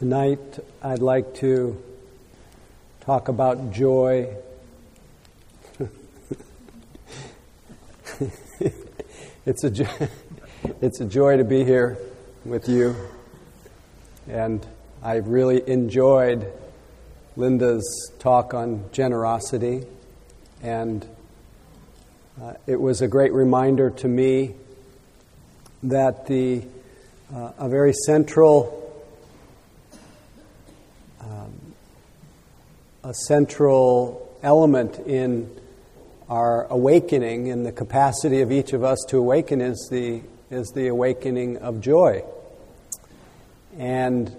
[0.00, 1.76] Tonight, I'd like to
[3.02, 4.34] talk about joy.
[9.44, 10.08] it's, a joy,
[10.80, 11.98] it's a joy to be here
[12.46, 12.96] with you,
[14.26, 14.66] and
[15.02, 16.50] I've really enjoyed
[17.36, 19.84] Linda's talk on generosity,
[20.62, 21.06] and
[22.42, 24.54] uh, it was a great reminder to me
[25.82, 26.62] that the
[27.34, 28.79] uh, a very central
[33.10, 35.50] a central element in
[36.28, 40.86] our awakening and the capacity of each of us to awaken is the, is the
[40.86, 42.22] awakening of joy.
[43.76, 44.32] And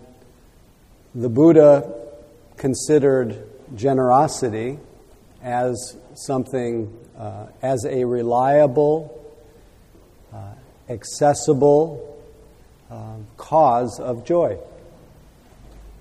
[1.13, 1.93] the Buddha
[2.55, 3.43] considered
[3.76, 4.79] generosity
[5.43, 9.35] as something, uh, as a reliable,
[10.34, 10.53] uh,
[10.88, 12.23] accessible
[12.90, 14.57] uh, cause of joy.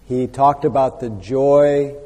[0.06, 1.96] He talked about the joy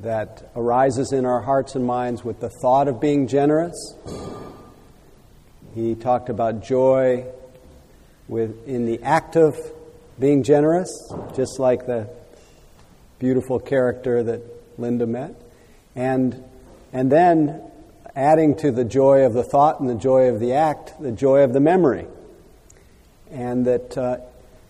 [0.00, 3.94] that arises in our hearts and minds with the thought of being generous.
[5.74, 7.26] He talked about joy
[8.28, 9.56] with, in the act of
[10.18, 10.90] being generous,
[11.34, 12.08] just like the
[13.18, 14.42] beautiful character that
[14.78, 15.34] Linda met.
[15.94, 16.44] And,
[16.92, 17.62] and then
[18.14, 21.42] adding to the joy of the thought and the joy of the act, the joy
[21.42, 22.06] of the memory.
[23.30, 24.18] And that uh,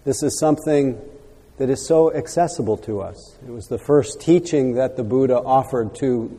[0.05, 1.01] this is something
[1.59, 3.37] that is so accessible to us.
[3.47, 6.39] It was the first teaching that the Buddha offered to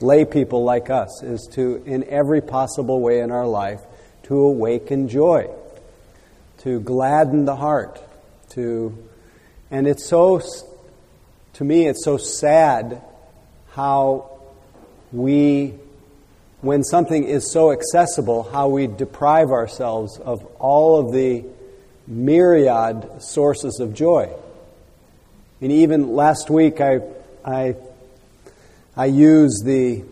[0.00, 3.80] lay people like us is to in every possible way in our life
[4.24, 5.48] to awaken joy,
[6.58, 8.02] to gladden the heart,
[8.50, 8.96] to
[9.70, 10.40] and it's so
[11.54, 13.02] to me it's so sad
[13.72, 14.30] how
[15.12, 15.74] we
[16.60, 21.44] when something is so accessible how we deprive ourselves of all of the
[22.06, 24.32] myriad sources of joy
[25.64, 27.00] and even last week, I,
[27.42, 27.74] I,
[28.94, 30.04] I used the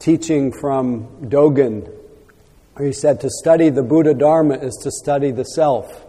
[0.00, 1.88] teaching from Dogen,
[2.74, 6.04] where he said to study the Buddha Dharma is to study the self.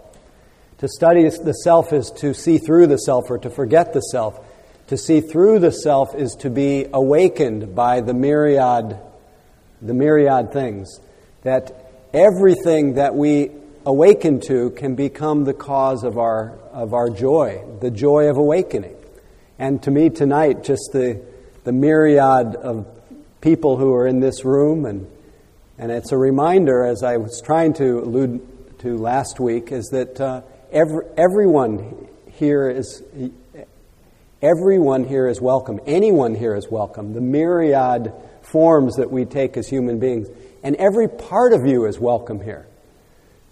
[0.80, 4.44] To study the self is to see through the self or to forget the self.
[4.88, 8.98] To see through the self is to be awakened by the myriad,
[9.84, 11.00] the myriad things.
[11.44, 13.52] That everything that we
[13.86, 18.96] awaken to can become the cause of our, of our joy, the joy of awakening.
[19.60, 21.22] And to me tonight, just the,
[21.64, 22.88] the myriad of
[23.42, 25.08] people who are in this room, and,
[25.78, 30.20] and it's a reminder, as I was trying to allude to last week, is that
[30.20, 33.04] uh, every, everyone here is
[34.42, 35.80] everyone here is welcome.
[35.86, 37.14] Anyone here is welcome.
[37.14, 38.12] The myriad
[38.42, 40.28] forms that we take as human beings,
[40.64, 42.68] and every part of you is welcome here.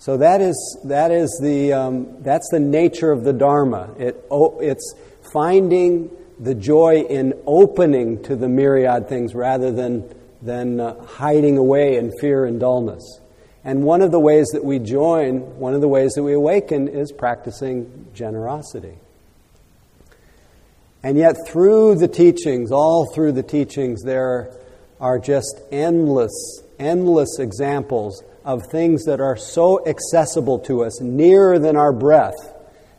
[0.01, 3.93] So that is, that is the, um, that's the nature of the Dharma.
[3.99, 4.95] It, oh, it's
[5.31, 11.97] finding the joy in opening to the myriad things rather than, than uh, hiding away
[11.97, 13.19] in fear and dullness.
[13.63, 16.87] And one of the ways that we join, one of the ways that we awaken
[16.87, 18.97] is practicing generosity.
[21.03, 24.49] And yet, through the teachings, all through the teachings, there
[24.99, 31.75] are just endless, endless examples of things that are so accessible to us, nearer than
[31.75, 32.35] our breath,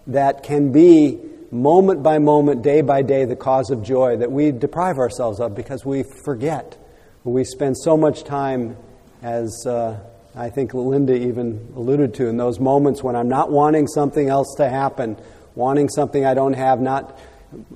[0.07, 1.19] that can be
[1.51, 5.55] moment by moment, day by day, the cause of joy that we deprive ourselves of
[5.55, 6.79] because we forget.
[7.25, 8.77] We spend so much time,
[9.23, 10.01] as uh,
[10.35, 14.55] I think Linda even alluded to, in those moments when I'm not wanting something else
[14.57, 15.17] to happen,
[15.55, 17.19] wanting something I don't have, not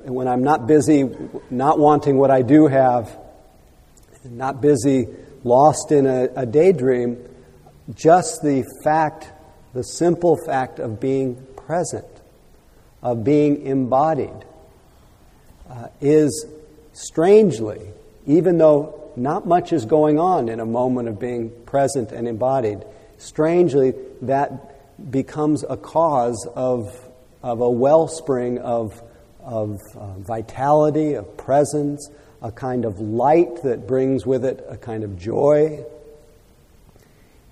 [0.04, 1.04] when I'm not busy,
[1.50, 3.16] not wanting what I do have,
[4.24, 5.06] not busy,
[5.44, 7.18] lost in a, a daydream
[7.94, 9.30] just the fact,
[9.72, 12.06] the simple fact of being present,
[13.02, 14.44] of being embodied,
[15.70, 16.46] uh, is
[16.92, 17.80] strangely,
[18.26, 22.84] even though not much is going on in a moment of being present and embodied,
[23.18, 26.92] strangely, that becomes a cause of,
[27.42, 29.00] of a wellspring of,
[29.40, 32.10] of uh, vitality, of presence,
[32.42, 35.84] a kind of light that brings with it a kind of joy,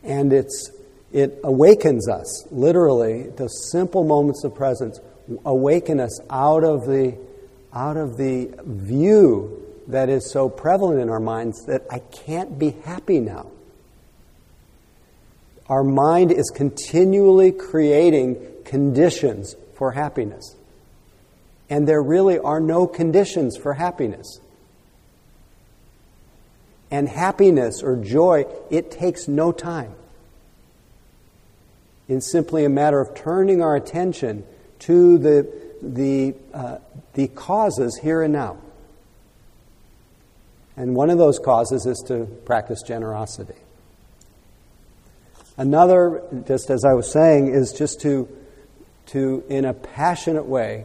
[0.05, 0.71] and it's,
[1.13, 5.01] it awakens us, literally, the simple moments of presence
[5.45, 7.17] awaken us out of the,
[7.73, 12.71] out of the view that is so prevalent in our minds that I can't be
[12.71, 13.51] happy now.
[15.69, 20.55] Our mind is continually creating conditions for happiness.
[21.71, 24.41] And there really are no conditions for happiness.
[26.95, 29.97] And happiness or joy, it takes no time.
[32.07, 34.45] It's simply a matter of turning our attention
[34.79, 35.53] to the,
[35.83, 36.79] the, uh,
[37.15, 38.59] the causes here and now.
[40.77, 43.59] And one of those causes is to practice generosity.
[45.57, 48.29] Another, just as I was saying, is just to,
[49.07, 50.85] to in a passionate way,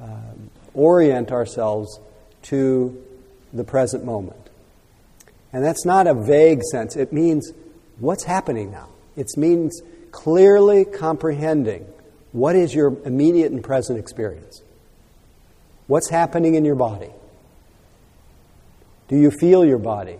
[0.00, 2.00] um, orient ourselves
[2.42, 3.00] to
[3.52, 4.45] the present moment.
[5.56, 6.96] And that's not a vague sense.
[6.96, 7.50] It means
[7.98, 8.90] what's happening now.
[9.16, 9.80] It means
[10.10, 11.86] clearly comprehending
[12.32, 14.60] what is your immediate and present experience.
[15.86, 17.08] What's happening in your body?
[19.08, 20.18] Do you feel your body?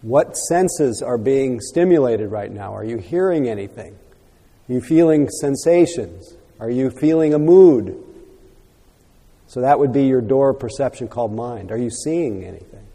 [0.00, 2.74] What senses are being stimulated right now?
[2.74, 3.92] Are you hearing anything?
[4.70, 6.34] Are you feeling sensations?
[6.60, 8.02] Are you feeling a mood?
[9.50, 11.72] So that would be your door of perception called mind.
[11.72, 12.86] Are you seeing anything?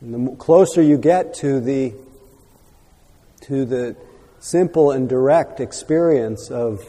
[0.00, 1.92] And the closer you get to the
[3.48, 3.96] to the
[4.38, 6.84] simple and direct experience of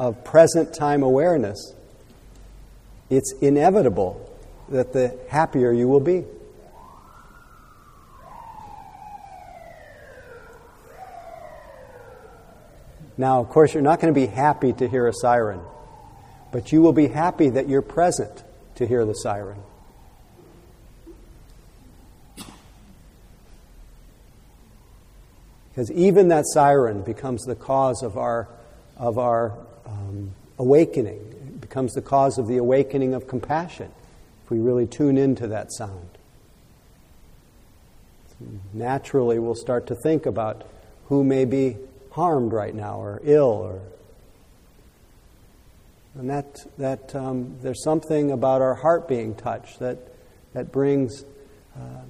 [0.00, 1.74] of present time awareness,
[3.08, 4.20] it's inevitable
[4.68, 6.24] that the happier you will be.
[13.16, 15.60] Now, of course, you're not going to be happy to hear a siren,
[16.52, 18.42] but you will be happy that you're present
[18.76, 19.58] to hear the siren.
[25.70, 28.48] Because even that siren becomes the cause of our,
[28.96, 29.52] of our
[29.86, 31.18] um, awakening.
[31.18, 33.90] It becomes the cause of the awakening of compassion
[34.44, 36.08] if we really tune into that sound.
[38.72, 40.64] Naturally, we'll start to think about
[41.06, 41.76] who may be
[42.14, 43.80] harmed right now or ill or
[46.16, 49.98] and that that um, there's something about our heart being touched that
[50.52, 51.24] that brings
[51.76, 52.02] uh,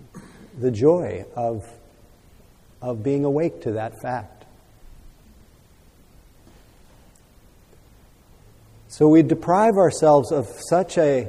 [0.61, 1.65] the joy of
[2.83, 4.45] of being awake to that fact.
[8.89, 11.29] So we deprive ourselves of such a,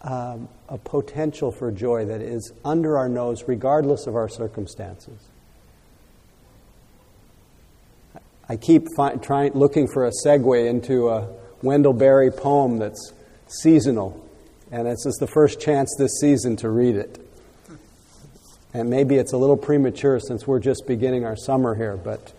[0.00, 5.20] um, a potential for joy that is under our nose, regardless of our circumstances.
[8.48, 8.86] I keep
[9.22, 11.28] trying, looking for a segue into a
[11.62, 13.12] Wendell Berry poem that's
[13.48, 14.24] seasonal,
[14.70, 17.20] and this is the first chance this season to read it.
[18.72, 22.32] And maybe it's a little premature since we're just beginning our summer here, but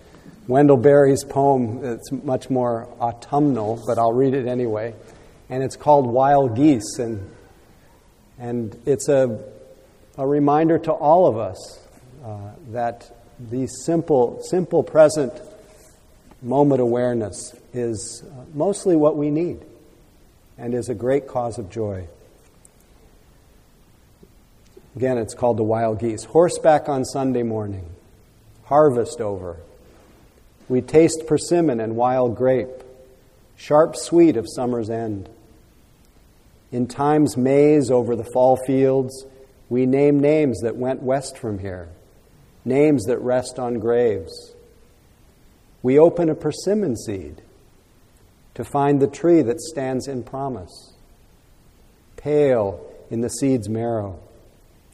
[0.48, 4.94] Wendell Berry's poem, it's much more autumnal, but I'll read it anyway.
[5.50, 7.30] And it's called Wild Geese, and,
[8.39, 9.44] and it's a,
[10.18, 11.86] a reminder to all of us
[12.24, 15.33] uh, that the simple, simple present
[16.42, 19.60] moment awareness is uh, mostly what we need
[20.57, 22.07] and is a great cause of joy.
[24.95, 26.24] Again, it's called the wild geese.
[26.24, 27.88] Horseback on Sunday morning,
[28.66, 29.57] harvest over.
[30.68, 32.84] We taste persimmon and wild grape,
[33.56, 35.30] sharp sweet of summer's end.
[36.72, 39.25] In time's maze over the fall fields,
[39.69, 41.89] we name names that went west from here,
[42.66, 44.54] names that rest on graves
[45.88, 47.42] we open a persimmon seed
[48.56, 50.92] to find the tree that stands in promise.
[52.18, 54.19] Pale in the seed's marrow,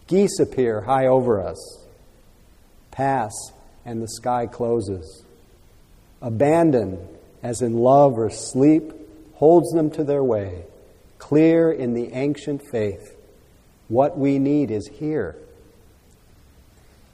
[0.06, 1.84] geese appear high over us.
[2.92, 3.31] Pass,
[3.84, 5.23] and the sky closes.
[6.21, 7.00] Abandon,
[7.42, 8.94] as in love or sleep,
[9.33, 10.64] holds them to their way.
[11.18, 13.18] Clear in the ancient faith,
[13.88, 15.38] what we need is here.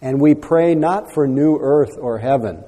[0.01, 2.65] And we pray not for new earth or heaven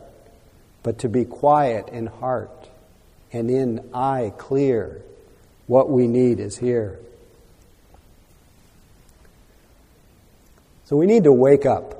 [0.83, 2.69] but to be quiet in heart
[3.31, 5.01] and in eye clear.
[5.67, 6.99] What we need is here.
[10.85, 11.97] So we need to wake up.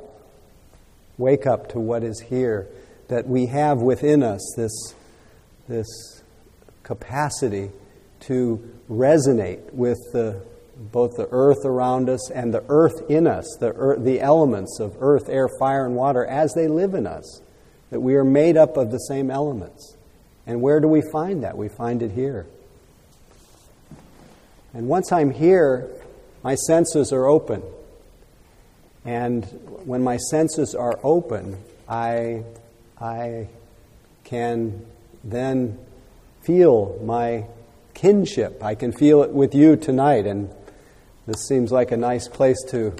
[1.18, 2.68] Wake up to what is here,
[3.08, 4.96] that we have within us this,
[5.68, 6.24] this
[6.82, 7.70] capacity
[8.22, 10.42] to resonate with the,
[10.92, 14.98] both the earth around us and the earth in us, the, earth, the elements of
[15.00, 17.42] earth, air, fire, and water as they live in us
[17.91, 19.95] that we are made up of the same elements.
[20.48, 21.55] And where do we find that?
[21.55, 22.48] We find it here.
[24.74, 25.89] And once I'm here,
[26.43, 27.62] my senses are open.
[29.05, 29.45] And
[29.86, 31.57] when my senses are open,
[31.88, 32.43] I,
[33.00, 33.50] I
[34.24, 34.86] can
[35.24, 35.77] then
[36.41, 37.45] feel my
[37.93, 38.63] kinship.
[38.63, 40.25] I can feel it with you tonight.
[40.25, 40.50] And
[41.27, 42.95] this seems like a nice place to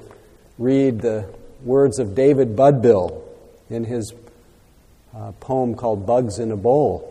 [0.58, 1.32] read the
[1.64, 3.22] words of David Budbill
[3.70, 4.12] in his
[5.14, 7.08] a poem called Bugs in a Bowl.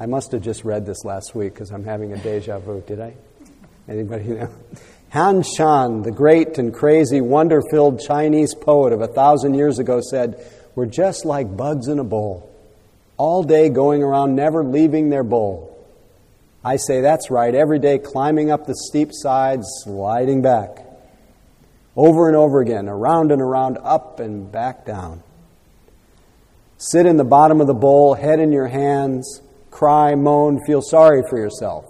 [0.00, 3.00] I must have just read this last week because I'm having a deja vu, did
[3.00, 3.14] I?
[3.88, 4.50] Anybody know?
[5.10, 10.00] Han Shan, the great and crazy, wonder filled Chinese poet of a thousand years ago,
[10.02, 12.54] said, We're just like bugs in a bowl,
[13.16, 15.74] all day going around, never leaving their bowl.
[16.62, 20.84] I say, that's right, every day climbing up the steep sides, sliding back.
[21.96, 25.22] Over and over again, around and around, up and back down.
[26.80, 31.24] Sit in the bottom of the bowl, head in your hands, cry, moan, feel sorry
[31.28, 31.84] for yourself.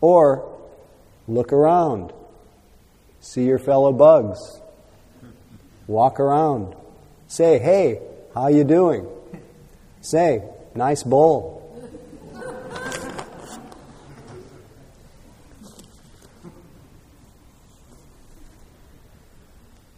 [0.00, 0.44] Or
[1.28, 2.12] look around,
[3.20, 4.60] see your fellow bugs,
[5.86, 6.74] walk around,
[7.28, 8.02] say, "Hey,
[8.34, 9.06] how you doing?"
[10.00, 10.42] Say,
[10.74, 11.62] "Nice bowl."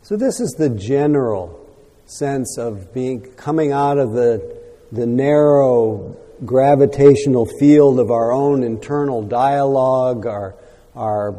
[0.03, 1.68] So this is the general
[2.11, 4.59] sense of being coming out of the
[4.93, 10.55] the narrow gravitational field of our own internal dialogue, our,
[10.95, 11.35] our,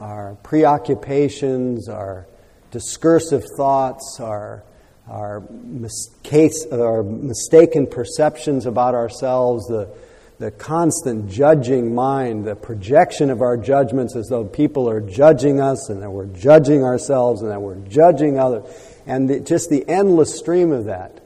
[0.00, 2.26] our preoccupations, our
[2.70, 4.62] discursive thoughts, our,
[5.08, 6.10] our, mis-
[6.70, 9.88] our mistaken perceptions about ourselves, the,
[10.38, 15.88] the constant judging mind, the projection of our judgments as though people are judging us
[15.88, 18.64] and that we're judging ourselves and that we're judging others,
[19.06, 21.20] and the, just the endless stream of that.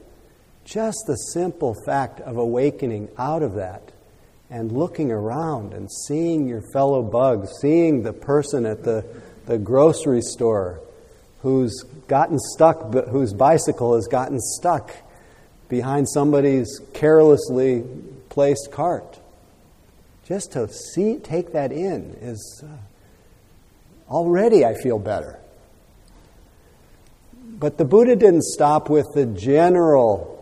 [0.65, 3.91] Just the simple fact of awakening out of that
[4.49, 9.05] and looking around and seeing your fellow bugs, seeing the person at the,
[9.45, 10.79] the grocery store
[11.41, 14.91] who's gotten stuck, whose bicycle has gotten stuck
[15.69, 17.83] behind somebody's carelessly
[18.29, 19.19] placed cart.
[20.25, 25.38] Just to see, take that in is uh, already I feel better.
[27.59, 30.37] But the Buddha didn't stop with the general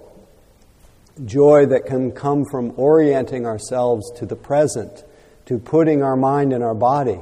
[1.26, 5.04] joy that can come from orienting ourselves to the present,
[5.48, 7.20] to putting our mind in our body.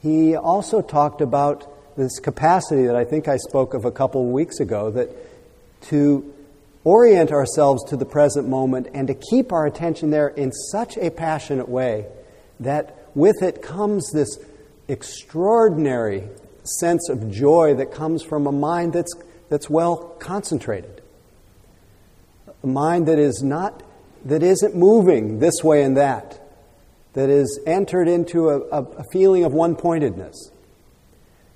[0.00, 4.28] He also talked about this capacity that I think I spoke of a couple of
[4.28, 5.10] weeks ago that
[5.88, 6.32] to
[6.84, 11.10] orient ourselves to the present moment and to keep our attention there in such a
[11.10, 12.06] passionate way
[12.60, 14.38] that with it comes this
[14.86, 16.28] extraordinary
[16.66, 19.12] sense of joy that comes from a mind that's,
[19.48, 21.02] that's well concentrated.
[22.62, 23.82] A mind that is not,
[24.24, 26.40] that isn't moving this way and that,
[27.12, 30.50] that is entered into a, a, feeling of one pointedness,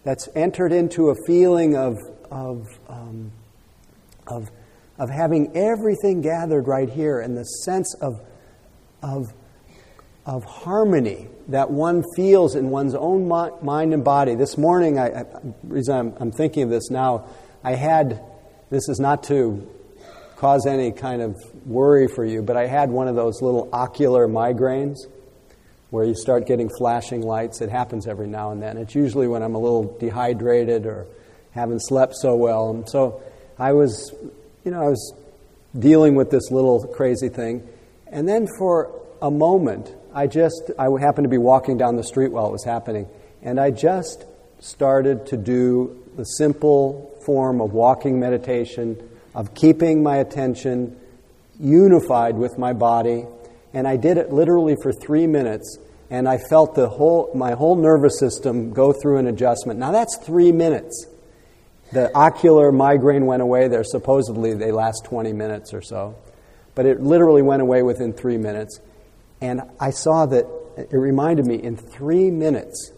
[0.05, 1.97] that's entered into a feeling of,
[2.31, 3.33] of, um,
[4.27, 4.49] of,
[4.99, 8.21] of having everything gathered right here and the sense of,
[9.03, 9.33] of,
[10.27, 14.35] of harmony that one feels in one's own mind and body.
[14.35, 15.25] This morning, I, I,
[15.65, 17.27] reason I'm, I'm thinking of this now,
[17.65, 18.23] I had,
[18.71, 19.69] this is not to
[20.37, 21.37] cause any kind of
[21.67, 24.97] worry for you, but I had one of those little ocular migraines
[25.91, 27.61] where you start getting flashing lights.
[27.61, 28.77] It happens every now and then.
[28.77, 31.07] It's usually when I'm a little dehydrated or
[31.51, 32.71] haven't slept so well.
[32.71, 33.23] And so
[33.59, 34.15] I was,
[34.65, 35.15] you know, I was
[35.79, 37.69] dealing with this little crazy thing.
[38.07, 42.33] And then for a moment, I just, I happened to be walking down the street
[42.33, 43.09] while it was happening,
[43.43, 44.25] and I just
[44.59, 48.97] started to do the simple form of walking meditation
[49.35, 50.99] of keeping my attention
[51.59, 53.27] unified with my body.
[53.73, 55.79] And I did it literally for three minutes,
[56.11, 59.79] and I felt the whole, my whole nervous system go through an adjustment.
[59.79, 61.07] Now that's three minutes.
[61.93, 63.69] The ocular migraine went away.
[63.69, 66.17] There supposedly they last 20 minutes or so,
[66.75, 68.81] but it literally went away within three minutes.
[69.41, 72.93] And I saw that it reminded me in three minutes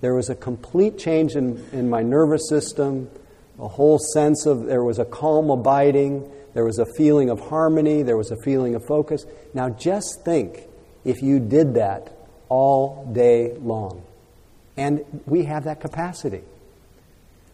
[0.00, 3.10] there was a complete change in, in my nervous system,
[3.58, 8.02] a whole sense of there was a calm abiding, there was a feeling of harmony,
[8.02, 9.26] there was a feeling of focus.
[9.54, 10.60] Now just think
[11.04, 12.12] if you did that
[12.48, 14.04] all day long.
[14.76, 16.42] And we have that capacity.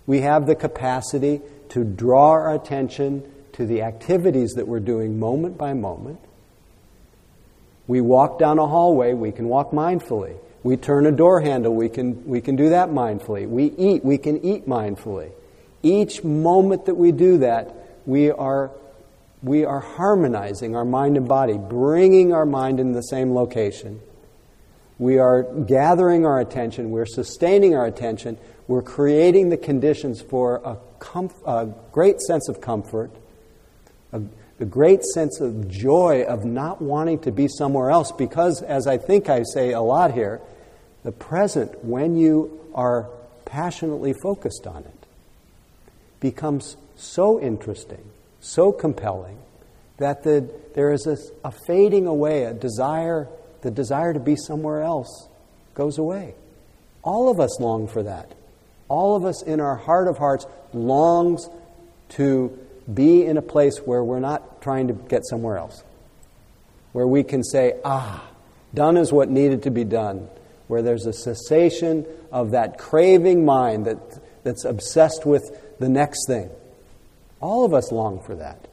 [0.06, 5.56] We have the capacity to draw our attention to the activities that we're doing moment
[5.56, 6.20] by moment.
[7.86, 10.36] We walk down a hallway, we can walk mindfully.
[10.62, 13.46] We turn a door handle, we can, we can do that mindfully.
[13.46, 15.32] We eat, we can eat mindfully.
[15.82, 17.74] Each moment that we do that,
[18.06, 18.70] we are,
[19.42, 24.00] we are harmonizing our mind and body, bringing our mind in the same location.
[24.98, 30.78] We are gathering our attention, we're sustaining our attention, we're creating the conditions for a,
[30.98, 33.10] comf- a great sense of comfort,
[34.12, 34.22] a,
[34.60, 38.98] a great sense of joy of not wanting to be somewhere else because, as I
[38.98, 40.40] think I say a lot here,
[41.02, 43.08] the present, when you are
[43.44, 45.06] passionately focused on it,
[46.20, 48.02] becomes so interesting,
[48.40, 49.38] so compelling,
[49.98, 53.28] that the, there is a, a fading away, a desire,
[53.62, 55.28] the desire to be somewhere else
[55.74, 56.34] goes away.
[57.02, 58.32] All of us long for that.
[58.88, 61.48] All of us in our heart of hearts longs
[62.10, 62.58] to
[62.92, 65.82] be in a place where we're not trying to get somewhere else,
[66.92, 68.24] where we can say, ah,
[68.74, 70.28] done is what needed to be done,
[70.68, 73.98] where there's a cessation of that craving mind that,
[74.42, 76.50] that's obsessed with the next thing.
[77.40, 78.68] All of us long for that.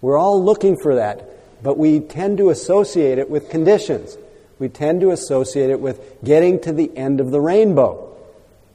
[0.00, 1.28] We're all looking for that,
[1.62, 4.16] but we tend to associate it with conditions.
[4.58, 8.16] We tend to associate it with getting to the end of the rainbow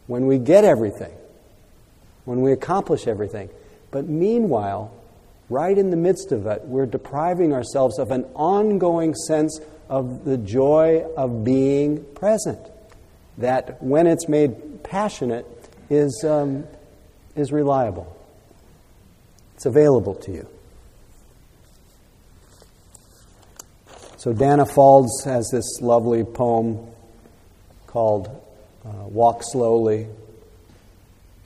[0.08, 1.14] when we get everything,
[2.26, 3.50] when we accomplish everything.
[3.94, 4.92] But meanwhile,
[5.50, 10.38] right in the midst of it, we're depriving ourselves of an ongoing sense of the
[10.38, 12.60] joy of being present.
[13.38, 15.46] That when it's made passionate,
[15.90, 16.66] is, um,
[17.36, 18.16] is reliable.
[19.56, 20.48] It's available to you.
[24.18, 26.80] So Dana Faulds has this lovely poem
[27.88, 28.28] called
[28.86, 30.08] uh, Walk Slowly.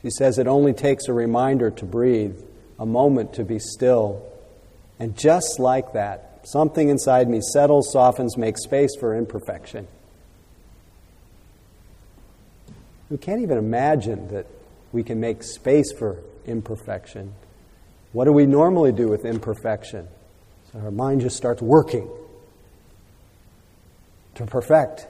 [0.08, 2.40] She says, It only takes a reminder to breathe,
[2.80, 4.26] a moment to be still.
[5.00, 9.86] And just like that, something inside me settles, softens, makes space for imperfection.
[13.10, 14.46] We can't even imagine that
[14.94, 17.34] we can make space for imperfection.
[18.14, 20.08] What do we normally do with imperfection?
[20.72, 22.10] So our mind just starts working
[24.36, 25.06] to perfect.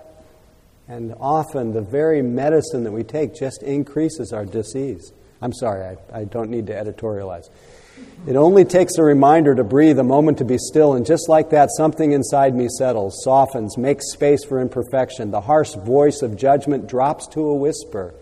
[0.88, 5.12] And often the very medicine that we take just increases our disease.
[5.42, 7.50] I'm sorry, I, I don't need to editorialize.
[8.26, 11.50] It only takes a reminder to breathe, a moment to be still, and just like
[11.52, 15.32] that, something inside me settles, softens, makes space for imperfection.
[15.32, 18.14] The harsh voice of judgment drops to a whisper,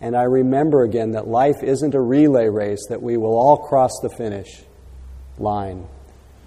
[0.00, 3.92] and I remember again that life isn't a relay race, that we will all cross
[4.02, 4.62] the finish
[5.38, 5.86] line.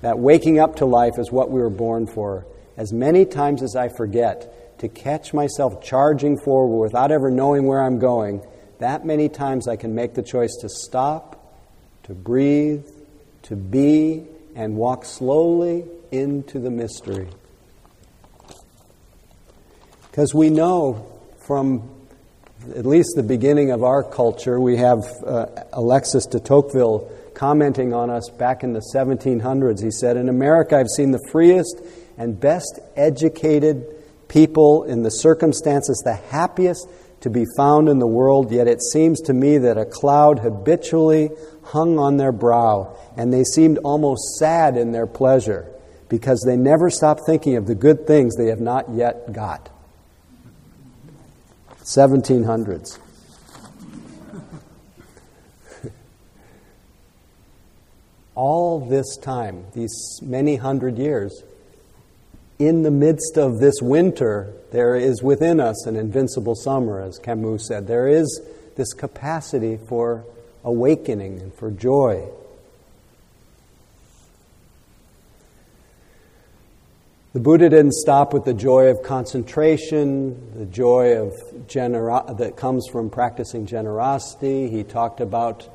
[0.02, 2.46] That waking up to life is what we were born for
[2.78, 7.82] as many times as I forget to catch myself charging forward without ever knowing where
[7.82, 8.42] I'm going,
[8.80, 11.56] that many times I can make the choice to stop,
[12.04, 12.86] to breathe,
[13.44, 17.28] to be, and walk slowly into the mystery.
[20.10, 21.12] Because we know
[21.46, 21.90] from
[22.76, 28.10] at least the beginning of our culture, we have uh, Alexis de Tocqueville commenting on
[28.10, 29.84] us back in the 1700s.
[29.84, 31.82] He said, In America, I've seen the freest
[32.18, 33.86] and best educated
[34.28, 36.88] people in the circumstances, the happiest
[37.22, 41.30] to be found in the world, yet it seems to me that a cloud habitually
[41.64, 45.68] hung on their brow, and they seemed almost sad in their pleasure,
[46.10, 49.70] because they never stopped thinking of the good things they have not yet got.
[51.84, 53.00] 1700s.
[58.36, 61.44] All this time, these many hundred years,
[62.60, 67.68] in the midst of this winter, there is within us an invincible summer, as Camus
[67.68, 67.88] said.
[67.88, 68.42] There is
[68.76, 70.26] this capacity for
[70.64, 72.28] awakening and for joy.
[77.34, 82.88] The Buddha didn't stop with the joy of concentration, the joy of genera- that comes
[82.88, 84.70] from practicing generosity.
[84.70, 85.70] He talked about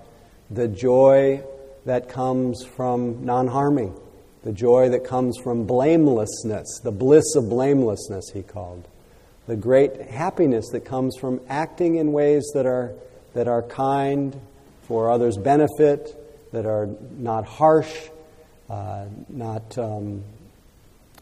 [0.50, 1.44] the joy
[1.84, 3.94] that comes from non harming
[4.44, 8.86] the joy that comes from blamelessness, the bliss of blamelessness, he called.
[9.46, 12.92] The great happiness that comes from acting in ways that are,
[13.34, 14.38] that are kind,
[14.82, 16.18] for others' benefit,
[16.52, 18.08] that are not harsh,
[18.68, 20.22] uh, not um,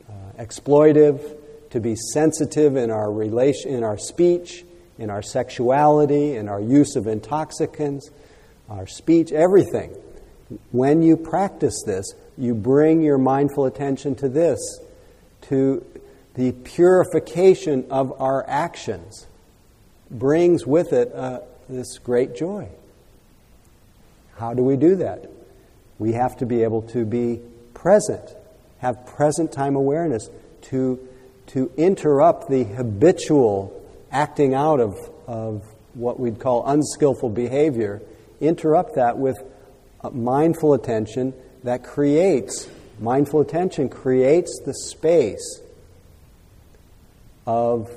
[0.08, 1.36] uh, exploitive,
[1.70, 4.64] to be sensitive in our, relation, in our speech,
[4.98, 8.10] in our sexuality, in our use of intoxicants,
[8.68, 9.90] our speech, everything.
[10.72, 14.58] When you practice this, you bring your mindful attention to this,
[15.42, 15.84] to
[16.34, 19.26] the purification of our actions,
[20.10, 22.68] brings with it uh, this great joy.
[24.38, 25.30] How do we do that?
[25.98, 27.40] We have to be able to be
[27.74, 28.34] present,
[28.78, 30.30] have present time awareness
[30.62, 30.98] to,
[31.48, 33.76] to interrupt the habitual
[34.10, 38.00] acting out of, of what we'd call unskillful behavior,
[38.40, 39.36] interrupt that with
[40.02, 42.68] uh, mindful attention that creates,
[42.98, 45.60] mindful attention creates the space
[47.46, 47.90] of,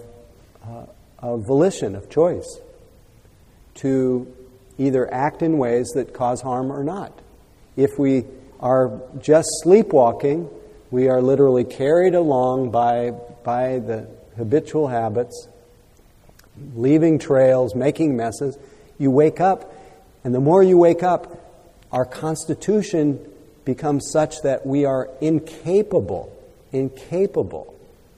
[0.68, 0.86] uh,
[1.20, 2.60] of volition, of choice,
[3.76, 4.32] to
[4.78, 7.18] either act in ways that cause harm or not.
[7.76, 8.26] If we
[8.60, 10.50] are just sleepwalking,
[10.92, 13.12] we are literally carried along by,
[13.44, 15.48] by the habitual habits,
[16.76, 18.58] leaving trails, making messes.
[19.00, 19.74] You wake up,
[20.24, 21.40] and the more you wake up,
[21.92, 23.20] our constitution
[23.66, 26.36] becomes such that we are incapable,
[26.72, 27.74] incapable,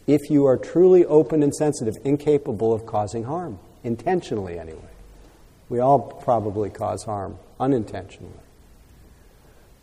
[0.08, 4.80] if you are truly open and sensitive, incapable of causing harm, intentionally anyway.
[5.70, 8.34] We all probably cause harm, unintentionally.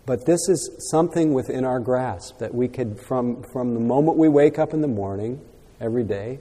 [0.05, 4.29] But this is something within our grasp that we could, from, from the moment we
[4.29, 5.41] wake up in the morning
[5.81, 6.41] every day,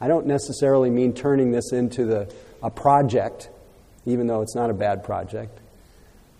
[0.00, 3.50] I don't necessarily mean turning this into the, a project,
[4.06, 5.58] even though it's not a bad project.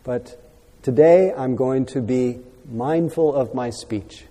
[0.03, 0.42] But
[0.83, 2.39] today I'm going to be
[2.71, 4.25] mindful of my speech.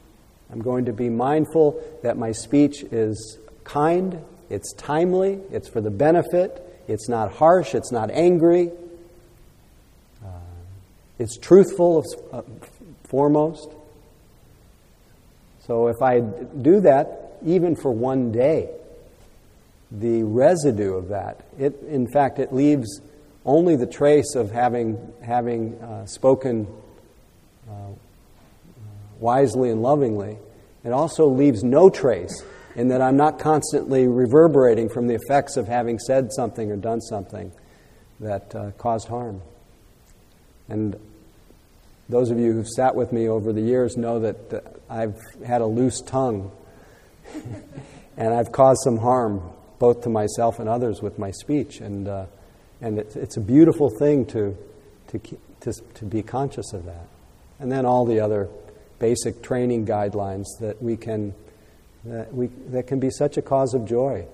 [0.51, 5.89] I'm going to be mindful that my speech is kind, it's timely, it's for the
[5.89, 8.69] benefit, it's not harsh, it's not angry,
[10.23, 10.27] uh,
[11.19, 12.41] it's truthful uh,
[13.09, 13.69] foremost.
[15.65, 18.69] So if I do that, even for one day,
[19.89, 22.99] the residue of that, it, in fact, it leaves
[23.45, 26.67] only the trace of having, having uh, spoken
[27.69, 27.73] uh,
[29.19, 30.37] wisely and lovingly.
[30.83, 32.43] It also leaves no trace
[32.75, 37.01] in that I'm not constantly reverberating from the effects of having said something or done
[37.01, 37.51] something
[38.19, 39.41] that uh, caused harm.
[40.69, 40.97] And
[42.07, 45.65] those of you who've sat with me over the years know that I've had a
[45.65, 46.51] loose tongue
[48.17, 49.41] and I've caused some harm
[49.79, 51.81] both to myself and others with my speech.
[51.81, 52.25] And, uh,
[52.81, 54.57] and it's, it's a beautiful thing to,
[55.07, 55.19] to,
[55.61, 57.07] to, to be conscious of that.
[57.59, 58.49] And then all the other
[58.99, 61.33] basic training guidelines that we can
[62.05, 64.25] that, we, that can be such a cause of joy.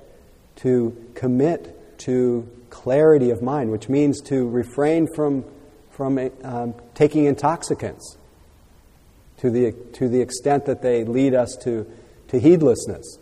[0.57, 5.45] To commit to clarity of mind, which means to refrain from,
[5.91, 8.17] from um, taking intoxicants
[9.37, 11.89] to the, to the extent that they lead us to,
[12.29, 13.19] to heedlessness.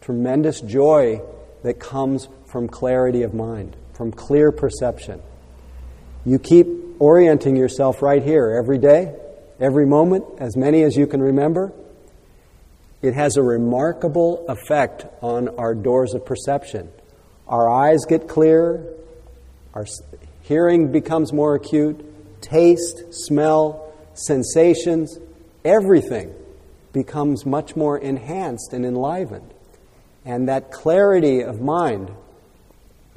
[0.00, 1.20] Tremendous joy
[1.62, 5.22] that comes from clarity of mind, from clear perception.
[6.24, 6.66] You keep
[6.98, 9.14] orienting yourself right here every day,
[9.60, 11.72] every moment, as many as you can remember
[13.04, 16.90] it has a remarkable effect on our doors of perception.
[17.46, 18.94] Our eyes get clearer,
[19.74, 19.84] our
[20.40, 22.02] hearing becomes more acute,
[22.40, 25.18] taste, smell, sensations,
[25.66, 26.34] everything
[26.94, 29.52] becomes much more enhanced and enlivened.
[30.24, 32.10] And that clarity of mind,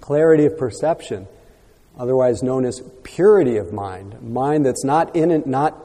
[0.02, 1.28] clarity of perception,
[1.98, 5.76] otherwise known as purity of mind, mind that's not in it, not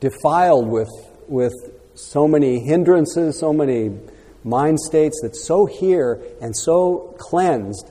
[0.00, 0.88] defiled with,
[1.28, 1.52] with
[1.94, 3.96] so many hindrances, so many
[4.44, 7.90] mind states that's so here and so cleansed.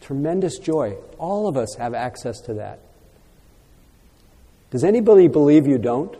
[0.00, 0.96] Tremendous joy.
[1.18, 2.78] All of us have access to that.
[4.70, 6.14] Does anybody believe you don't?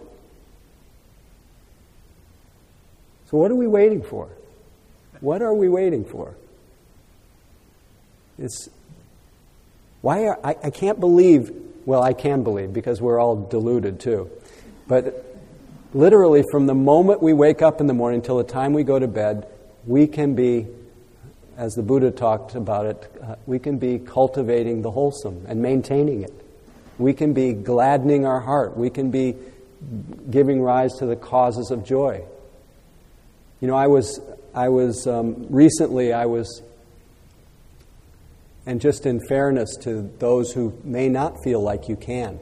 [3.31, 4.29] So, what are we waiting for?
[5.21, 6.35] What are we waiting for?
[8.39, 8.69] It's,
[10.01, 11.51] why are, I, I can't believe,
[11.87, 14.31] well, I can believe because we're all deluded too.
[14.87, 15.25] But
[15.93, 18.99] literally from the moment we wake up in the morning till the time we go
[18.99, 19.47] to bed,
[19.87, 20.67] we can be,
[21.57, 26.23] as the Buddha talked about it, uh, we can be cultivating the wholesome and maintaining
[26.23, 26.33] it.
[26.99, 28.77] We can be gladdening our heart.
[28.77, 29.35] We can be
[30.31, 32.25] giving rise to the causes of joy.
[33.61, 34.21] You know, I was,
[34.55, 36.63] I was um, recently, I was,
[38.67, 42.39] and just in fairness to those who may not feel like you can,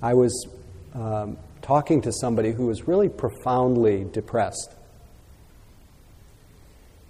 [0.00, 0.48] I was
[0.94, 4.74] um, talking to somebody who was really profoundly depressed.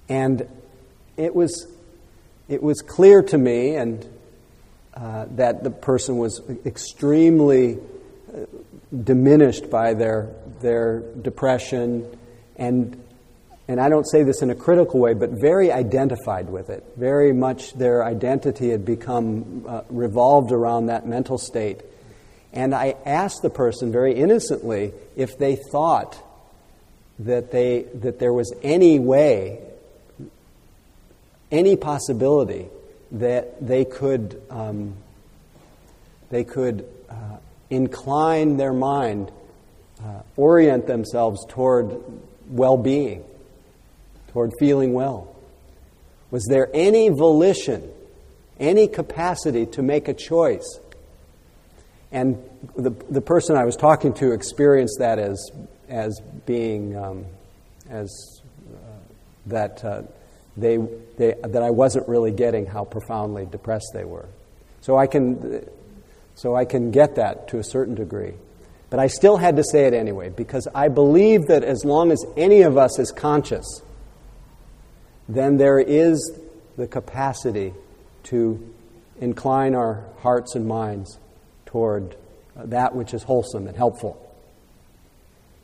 [0.08, 0.46] And
[1.16, 1.66] it was,
[2.48, 4.06] it was clear to me and,
[4.94, 8.44] uh, that the person was extremely uh,
[9.02, 12.06] diminished by their, their depression
[12.56, 13.02] and,
[13.72, 16.84] and I don't say this in a critical way, but very identified with it.
[16.98, 21.80] Very much their identity had become uh, revolved around that mental state.
[22.52, 26.22] And I asked the person very innocently if they thought
[27.20, 29.60] that, they, that there was any way,
[31.50, 32.66] any possibility
[33.12, 34.96] that they could, um,
[36.28, 37.38] they could uh,
[37.70, 39.32] incline their mind,
[40.04, 41.96] uh, orient themselves toward
[42.50, 43.24] well being,
[44.32, 45.34] toward feeling well.
[46.30, 47.90] Was there any volition,
[48.58, 50.80] any capacity to make a choice
[52.12, 52.38] and
[52.76, 55.50] the, the person I was talking to experienced that as,
[55.88, 57.24] as being, um,
[57.88, 58.76] as uh,
[59.46, 60.02] that, uh,
[60.56, 60.76] they,
[61.16, 64.28] they, that I wasn't really getting how profoundly depressed they were.
[64.82, 65.66] So I can,
[66.34, 68.34] so I can get that to a certain degree.
[68.90, 72.22] But I still had to say it anyway, because I believe that as long as
[72.36, 73.80] any of us is conscious,
[75.34, 76.38] then there is
[76.76, 77.74] the capacity
[78.24, 78.74] to
[79.20, 81.18] incline our hearts and minds
[81.66, 82.16] toward
[82.56, 84.18] that which is wholesome and helpful.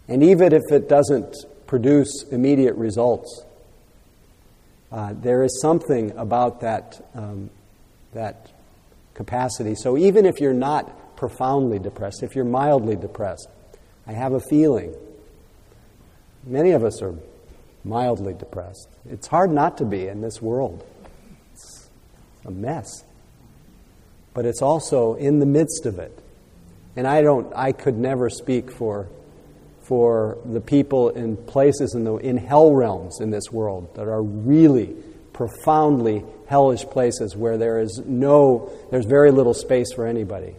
[0.07, 3.44] And even if it doesn't produce immediate results,
[4.90, 7.50] uh, there is something about that, um,
[8.14, 8.50] that
[9.14, 9.74] capacity.
[9.74, 13.48] So even if you're not profoundly depressed, if you're mildly depressed.
[14.07, 14.94] I have a feeling.
[16.44, 17.14] Many of us are
[17.88, 18.88] mildly depressed.
[19.09, 20.85] It's hard not to be in this world.
[21.53, 21.88] It's
[22.44, 23.05] a mess.
[24.35, 26.16] But it's also in the midst of it.
[26.96, 29.09] And I don't I could never speak for
[29.83, 34.22] for the people in places in the in hell realms in this world that are
[34.22, 34.94] really
[35.33, 40.55] profoundly hellish places where there is no there's very little space for anybody.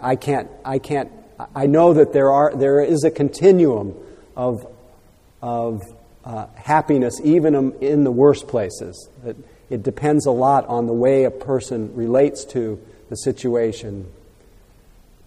[0.00, 1.12] I can't I can't
[1.54, 3.94] I know that there are there is a continuum
[4.36, 4.66] of
[5.42, 5.82] of
[6.26, 9.08] uh, happiness even in the worst places.
[9.24, 9.36] It,
[9.70, 14.10] it depends a lot on the way a person relates to the situation.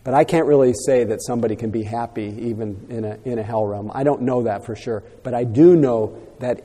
[0.03, 3.43] But I can't really say that somebody can be happy even in a, in a
[3.43, 3.91] hell realm.
[3.93, 5.03] I don't know that for sure.
[5.23, 6.63] But I do know that,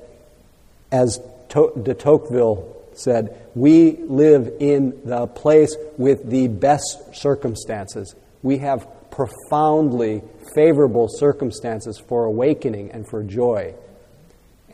[0.91, 1.19] as
[1.49, 8.15] de Tocqueville said, we live in the place with the best circumstances.
[8.43, 10.23] We have profoundly
[10.55, 13.75] favorable circumstances for awakening and for joy.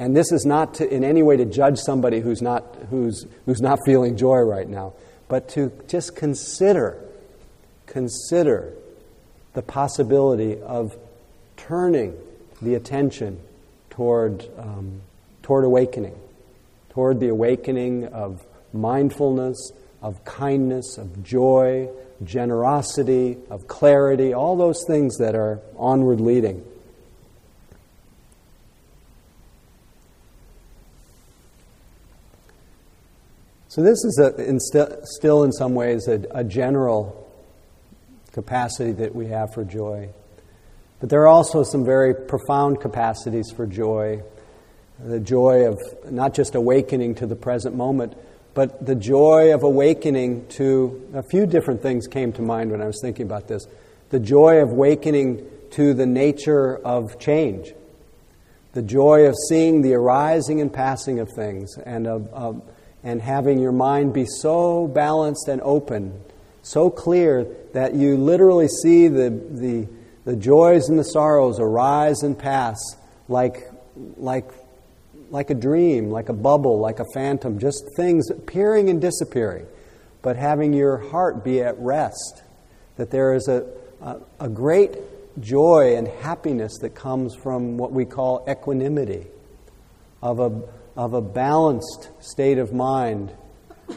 [0.01, 3.61] And this is not to, in any way to judge somebody who's not, who's, who's
[3.61, 4.95] not feeling joy right now,
[5.29, 6.97] but to just consider,
[7.85, 8.73] consider
[9.53, 10.97] the possibility of
[11.59, 12.17] turning
[12.63, 13.41] the attention
[13.91, 15.03] toward, um,
[15.43, 16.19] toward awakening,
[16.89, 21.91] toward the awakening of mindfulness, of kindness, of joy,
[22.25, 26.65] generosity, of clarity, all those things that are onward leading.
[33.71, 37.33] So, this is a, in st- still, in some ways, a, a general
[38.33, 40.09] capacity that we have for joy.
[40.99, 44.25] But there are also some very profound capacities for joy.
[44.99, 45.79] The joy of
[46.11, 48.17] not just awakening to the present moment,
[48.55, 52.87] but the joy of awakening to a few different things came to mind when I
[52.87, 53.69] was thinking about this.
[54.09, 57.73] The joy of awakening to the nature of change,
[58.73, 62.63] the joy of seeing the arising and passing of things, and of, of
[63.03, 66.21] and having your mind be so balanced and open,
[66.63, 69.89] so clear that you literally see the, the,
[70.25, 72.79] the joys and the sorrows arise and pass
[73.29, 73.71] like,
[74.17, 74.51] like,
[75.31, 79.67] like a dream, like a bubble, like a phantom, just things appearing and disappearing,
[80.23, 82.43] but having your heart be at rest,
[82.97, 83.67] that there is a,
[84.03, 84.97] a, a great
[85.41, 89.27] joy and happiness that comes from what we call equanimity,
[90.23, 90.63] of a
[90.96, 93.33] of a balanced state of mind,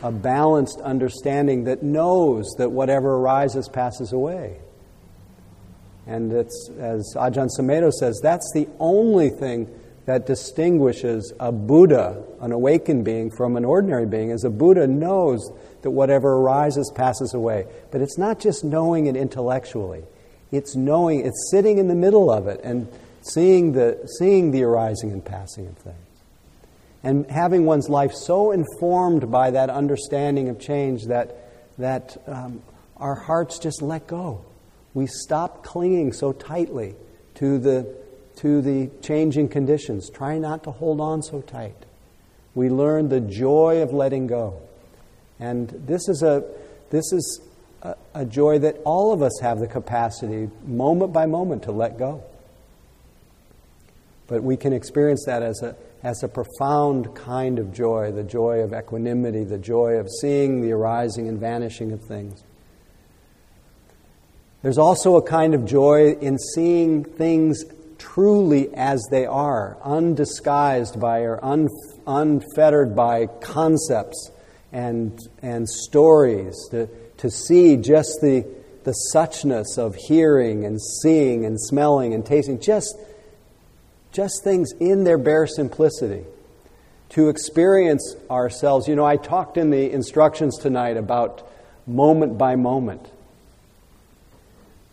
[0.02, 4.58] a balanced understanding that knows that whatever arises passes away.
[6.06, 9.70] And it's, as Ajahn Sumedho says, that's the only thing
[10.06, 15.50] that distinguishes a Buddha, an awakened being, from an ordinary being, is a Buddha knows
[15.82, 17.66] that whatever arises passes away.
[17.92, 20.04] But it's not just knowing it intellectually.
[20.52, 22.88] It's knowing, it's sitting in the middle of it and
[23.22, 26.13] seeing the, seeing the arising and passing of things
[27.04, 31.36] and having one's life so informed by that understanding of change that,
[31.78, 32.62] that um,
[32.98, 34.46] our hearts just let go.
[34.94, 36.96] We stop clinging so tightly
[37.36, 37.94] to the,
[38.38, 40.10] to the changing conditions.
[40.10, 41.76] Try not to hold on so tight.
[42.56, 44.62] We learn the joy of letting go.
[45.40, 46.46] And this is a,
[46.90, 47.42] this is
[47.82, 51.98] a, a joy that all of us have the capacity, moment by moment, to let
[51.98, 52.24] go.
[54.28, 58.60] But we can experience that as a, has a profound kind of joy the joy
[58.60, 62.44] of equanimity, the joy of seeing the arising and vanishing of things.
[64.62, 67.64] There's also a kind of joy in seeing things
[67.98, 71.70] truly as they are, undisguised by or un,
[72.06, 74.30] unfettered by concepts
[74.74, 78.46] and, and stories, to, to see just the,
[78.84, 82.98] the suchness of hearing and seeing and smelling and tasting, just
[84.14, 86.24] just things in their bare simplicity.
[87.10, 88.88] To experience ourselves.
[88.88, 91.48] You know, I talked in the instructions tonight about
[91.86, 93.08] moment by moment.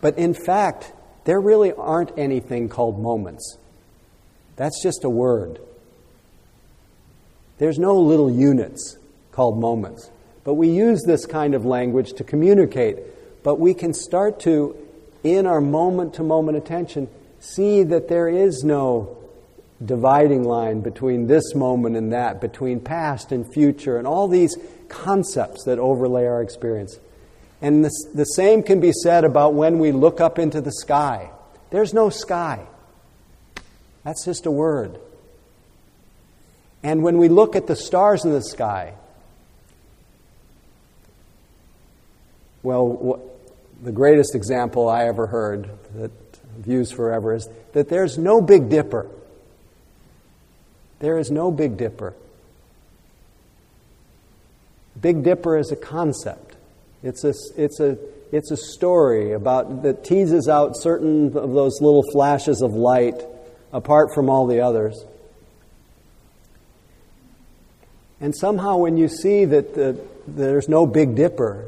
[0.01, 0.91] But in fact,
[1.23, 3.57] there really aren't anything called moments.
[4.55, 5.59] That's just a word.
[7.57, 8.97] There's no little units
[9.31, 10.09] called moments.
[10.43, 12.99] But we use this kind of language to communicate.
[13.43, 14.75] But we can start to,
[15.23, 17.07] in our moment to moment attention,
[17.41, 19.17] see that there is no
[19.83, 24.55] dividing line between this moment and that, between past and future, and all these
[24.87, 26.99] concepts that overlay our experience.
[27.61, 31.31] And this, the same can be said about when we look up into the sky.
[31.71, 32.65] There's no sky,
[34.03, 34.99] that's just a word.
[36.83, 38.93] And when we look at the stars in the sky,
[42.63, 43.21] well,
[43.81, 46.11] the greatest example I ever heard that
[46.61, 49.07] views forever is that there's no Big Dipper.
[50.99, 52.13] There is no Big Dipper.
[54.99, 56.55] Big Dipper is a concept.
[57.03, 57.97] It's a, it's a,
[58.31, 63.21] it's a story about that teases out certain of those little flashes of light
[63.73, 65.03] apart from all the others.
[68.19, 71.65] And somehow, when you see that the, there's no Big Dipper,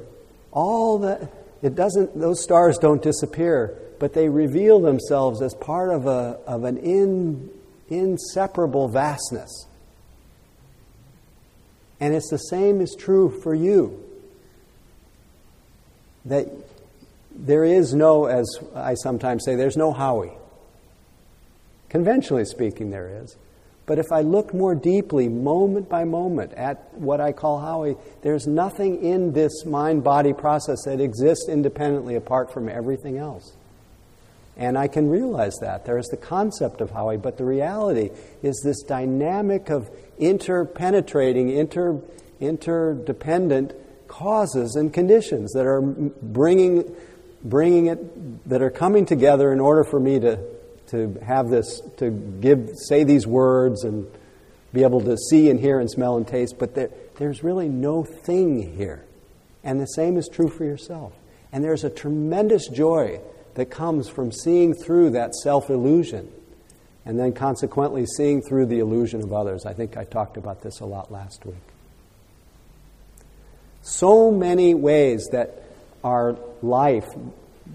[0.52, 1.32] all that
[1.64, 6.64] it doesn't; those stars don't disappear, but they reveal themselves as part of a of
[6.64, 7.50] an in,
[7.90, 9.68] inseparable vastness.
[12.00, 14.04] And it's the same is true for you.
[16.26, 16.48] That
[17.36, 20.34] there is no, as I sometimes say, there's no Howie.
[21.90, 23.36] Conventionally speaking, there is.
[23.86, 28.48] But if I look more deeply, moment by moment, at what I call Howie, there's
[28.48, 33.56] nothing in this mind body process that exists independently apart from everything else.
[34.56, 35.86] And I can realize that.
[35.86, 38.12] There is the concept of Howie, but the reality
[38.42, 39.90] is this dynamic of
[40.20, 42.00] interpenetrating, inter,
[42.40, 43.74] interdependent
[44.08, 46.96] causes and conditions that are bringing,
[47.44, 50.38] bringing it, that are coming together in order for me to
[50.94, 54.08] to have this, to give, say these words and
[54.74, 58.04] be able to see and hear and smell and taste, but there, there's really no
[58.04, 59.04] thing here.
[59.64, 61.14] And the same is true for yourself.
[61.52, 63.22] And there's a tremendous joy
[63.56, 66.32] that comes from seeing through that self illusion
[67.06, 69.66] and then consequently seeing through the illusion of others.
[69.66, 71.56] I think I talked about this a lot last week.
[73.82, 75.64] So many ways that
[76.04, 77.08] our life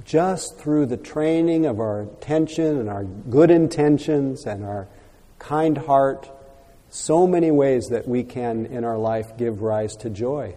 [0.04, 4.88] just through the training of our attention and our good intentions and our
[5.38, 6.28] kind heart,
[6.90, 10.54] so many ways that we can in our life give rise to joy.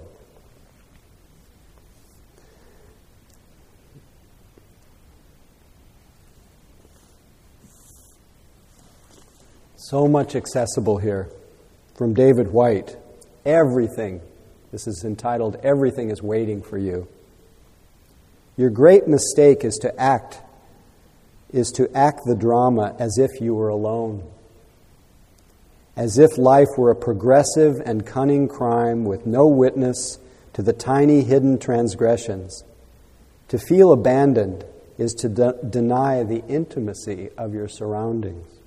[9.91, 11.27] So much accessible here
[11.95, 12.95] from David Whyte.
[13.45, 14.21] Everything,
[14.71, 17.09] this is entitled Everything is Waiting for You.
[18.55, 20.39] Your great mistake is to act
[21.51, 24.23] is to act the drama as if you were alone.
[25.97, 30.19] As if life were a progressive and cunning crime with no witness
[30.53, 32.63] to the tiny hidden transgressions.
[33.49, 34.63] To feel abandoned
[34.97, 38.60] is to de- deny the intimacy of your surroundings.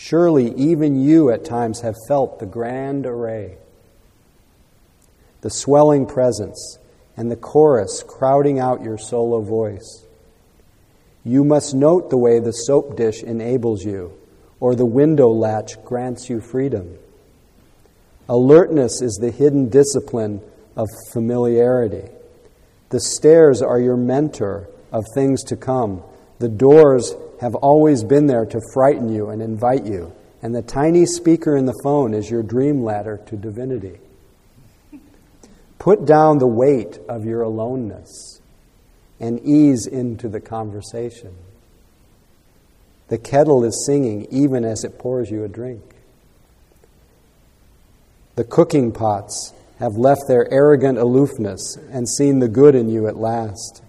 [0.00, 3.56] Surely, even you at times have felt the grand array,
[5.40, 6.78] the swelling presence,
[7.16, 10.06] and the chorus crowding out your solo voice.
[11.24, 14.12] You must note the way the soap dish enables you,
[14.60, 16.96] or the window latch grants you freedom.
[18.28, 20.40] Alertness is the hidden discipline
[20.76, 22.08] of familiarity.
[22.90, 26.04] The stairs are your mentor of things to come.
[26.38, 30.12] The doors have always been there to frighten you and invite you.
[30.40, 33.98] And the tiny speaker in the phone is your dream ladder to divinity.
[35.78, 38.40] Put down the weight of your aloneness
[39.20, 41.34] and ease into the conversation.
[43.08, 45.82] The kettle is singing even as it pours you a drink.
[48.36, 53.16] The cooking pots have left their arrogant aloofness and seen the good in you at
[53.16, 53.82] last.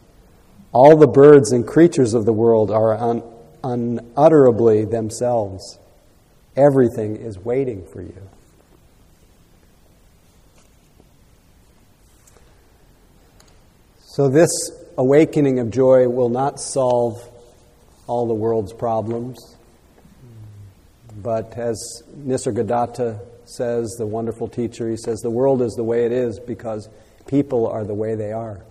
[0.71, 3.23] All the birds and creatures of the world are un-
[3.63, 5.79] unutterably themselves.
[6.55, 8.29] Everything is waiting for you.
[14.01, 14.49] So, this
[14.97, 17.23] awakening of joy will not solve
[18.05, 19.55] all the world's problems.
[21.15, 26.11] But as Nisargadatta says, the wonderful teacher, he says, the world is the way it
[26.11, 26.89] is because
[27.27, 28.61] people are the way they are.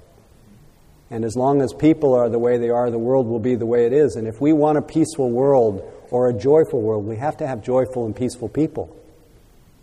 [1.11, 3.67] And as long as people are the way they are, the world will be the
[3.67, 4.17] way it is.
[4.17, 7.63] And if we want a peaceful world or a joyful world, we have to have
[7.63, 8.95] joyful and peaceful people.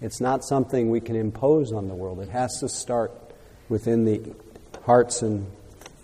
[0.02, 3.12] It's not something we can impose on the world, it has to start
[3.70, 4.22] within the
[4.84, 5.50] hearts and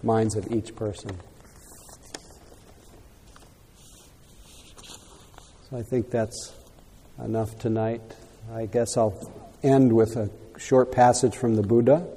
[0.01, 1.11] minds of each person.
[5.69, 6.53] So I think that's
[7.23, 8.01] enough tonight.
[8.51, 9.31] I guess I'll
[9.61, 12.07] end with a short passage from the Buddha.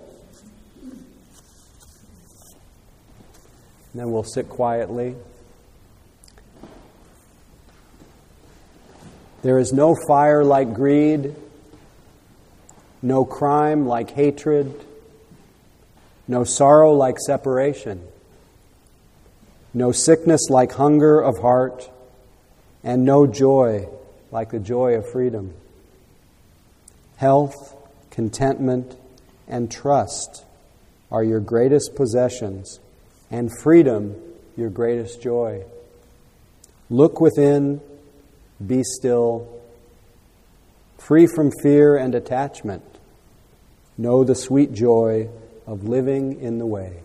[3.94, 5.16] And then we'll sit quietly.
[9.40, 11.34] There is no fire like greed,
[13.00, 14.84] no crime like hatred
[16.26, 18.02] no sorrow like separation,
[19.72, 21.90] no sickness like hunger of heart,
[22.82, 23.86] and no joy
[24.30, 25.54] like the joy of freedom.
[27.16, 27.76] Health,
[28.10, 28.96] contentment,
[29.46, 30.44] and trust
[31.10, 32.80] are your greatest possessions
[33.30, 34.16] and freedom
[34.56, 35.64] your greatest joy.
[36.90, 37.80] Look within,
[38.64, 39.60] be still,
[40.98, 42.84] free from fear and attachment.
[43.96, 45.28] Know the sweet joy
[45.66, 47.00] of living in the way.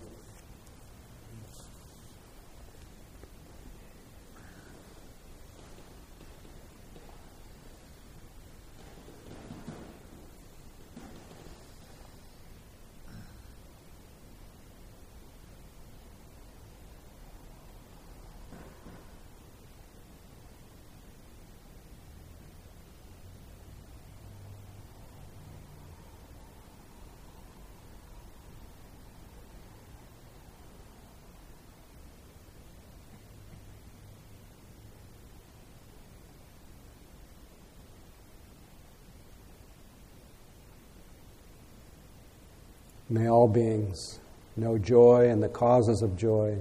[43.10, 44.20] May all beings
[44.56, 46.58] know joy and the causes of joy.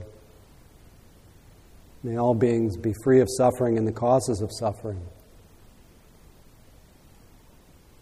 [2.03, 5.05] May all beings be free of suffering and the causes of suffering.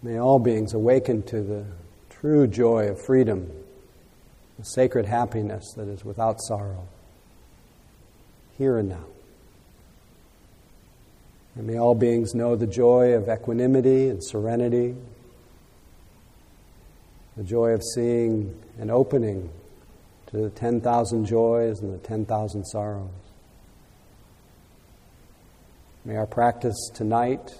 [0.03, 1.67] May all beings awaken to the
[2.11, 3.51] true joy of freedom,
[4.59, 6.87] the sacred happiness that is without sorrow,
[8.57, 9.05] here and now.
[11.57, 14.95] And may all beings know the joy of equanimity and serenity,
[17.37, 19.51] the joy of seeing an opening
[20.28, 23.11] to the 10,000 joys and the 10,000 sorrows.
[26.05, 27.55] May our practice tonight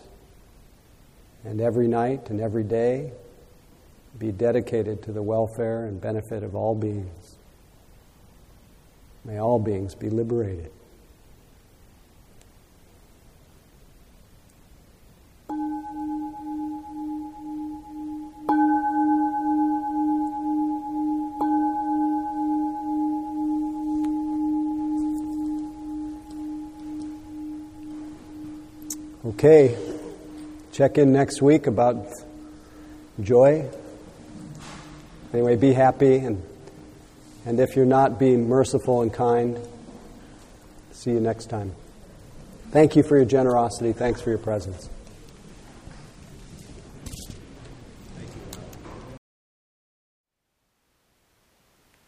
[1.45, 3.13] and every night and every day
[4.19, 7.37] be dedicated to the welfare and benefit of all beings.
[9.25, 10.71] May all beings be liberated.
[29.39, 29.77] Okay,
[30.73, 32.07] check in next week about
[33.21, 33.69] joy.
[35.31, 36.43] Anyway, be happy, and,
[37.45, 39.61] and if you're not, be merciful and kind.
[40.93, 41.75] See you next time.
[42.71, 43.93] Thank you for your generosity.
[43.93, 44.89] Thanks for your presence.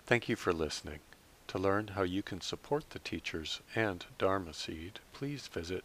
[0.06, 1.00] Thank you for listening.
[1.48, 5.84] To learn how you can support the teachers and Dharma Seed, please visit